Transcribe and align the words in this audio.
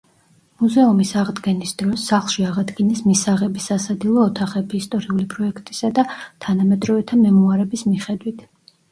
მუზეუმის 0.59 1.09
აღდგენის 1.23 1.73
დროს, 1.81 2.05
სახლში 2.11 2.45
აღადგინეს 2.51 3.03
მისაღები, 3.09 3.61
სასადილო, 3.65 4.23
ოთახები 4.29 4.79
ისტორიული 4.83 5.25
პროექტისა 5.33 5.91
და 5.99 6.05
თანამედროვეთა 6.47 7.21
მემუარების 7.27 7.85
მიხედვით. 7.91 8.41